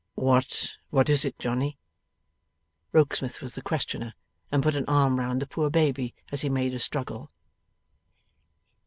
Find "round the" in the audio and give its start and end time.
5.19-5.45